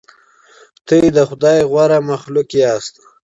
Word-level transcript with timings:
تاسې 0.87 1.07
د 1.17 1.17
خدای 1.29 1.57
غوره 1.71 1.97
مخلوق 2.09 2.49
یاست. 2.61 2.95